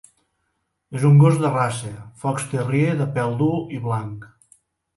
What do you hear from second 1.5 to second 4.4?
raça, Fox terrier de pèl dur i blanc.